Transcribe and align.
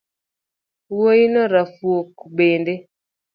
Wuoino 0.95 1.41
rafuok 1.53 2.11
bende 2.35 2.73